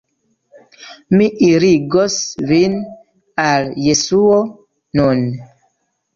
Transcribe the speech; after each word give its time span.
"Mi 1.19 1.27
irigos 1.47 2.15
vin 2.53 2.79
al 3.45 3.71
Jesuo 3.83 4.41
nun." 5.03 5.25